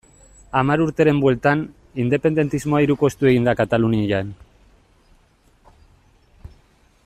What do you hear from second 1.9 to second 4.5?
independentismoa hirukoiztu egin da Katalunian.